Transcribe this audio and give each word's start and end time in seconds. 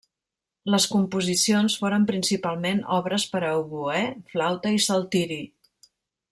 Les 0.75 0.87
composicions 0.93 1.75
foren 1.83 2.07
principalment 2.07 2.81
obres 2.97 3.27
per 3.35 3.43
a 3.51 3.53
oboè, 3.61 4.03
flauta 4.33 4.75
i 4.81 4.85
saltiri. 4.91 5.41